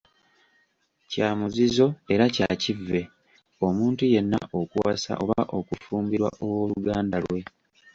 [1.11, 3.01] "Kya muzizo era kya kivve,
[3.67, 7.39] omuntu yenna okuwasa oba okufumbirwa ow’oluganda lwe."